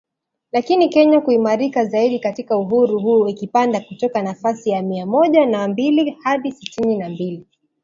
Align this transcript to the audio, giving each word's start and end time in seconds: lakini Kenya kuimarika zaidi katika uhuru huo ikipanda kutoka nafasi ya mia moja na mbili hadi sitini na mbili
lakini 0.51 0.89
Kenya 0.89 1.21
kuimarika 1.21 1.85
zaidi 1.85 2.19
katika 2.19 2.57
uhuru 2.57 2.99
huo 2.99 3.27
ikipanda 3.27 3.79
kutoka 3.79 4.21
nafasi 4.21 4.69
ya 4.69 4.81
mia 4.81 5.05
moja 5.05 5.45
na 5.45 5.67
mbili 5.67 6.11
hadi 6.23 6.51
sitini 6.51 6.97
na 6.97 7.09
mbili 7.09 7.47